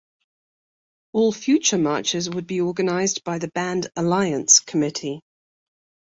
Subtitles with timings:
[1.13, 5.21] All future marches would be organised by the Band Alliance committee.